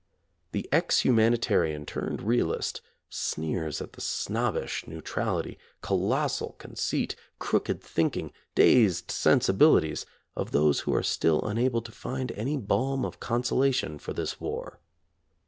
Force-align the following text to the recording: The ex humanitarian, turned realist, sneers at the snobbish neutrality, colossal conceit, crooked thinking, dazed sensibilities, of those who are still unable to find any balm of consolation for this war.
The 0.51 0.67
ex 0.71 1.05
humanitarian, 1.05 1.85
turned 1.85 2.23
realist, 2.23 2.81
sneers 3.07 3.83
at 3.83 3.93
the 3.93 4.01
snobbish 4.01 4.87
neutrality, 4.87 5.59
colossal 5.83 6.55
conceit, 6.57 7.15
crooked 7.37 7.83
thinking, 7.83 8.31
dazed 8.55 9.11
sensibilities, 9.11 10.07
of 10.35 10.53
those 10.53 10.79
who 10.79 10.95
are 10.95 11.03
still 11.03 11.43
unable 11.43 11.83
to 11.83 11.91
find 11.91 12.31
any 12.31 12.57
balm 12.57 13.05
of 13.05 13.19
consolation 13.19 13.99
for 13.99 14.11
this 14.11 14.41
war. 14.41 14.79